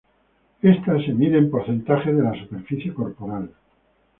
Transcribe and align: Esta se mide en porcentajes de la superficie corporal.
Esta 0.63 0.97
se 0.99 1.13
mide 1.13 1.37
en 1.37 1.51
porcentajes 1.51 2.17
de 2.17 2.23
la 2.23 2.33
superficie 2.33 2.91
corporal. 2.91 3.51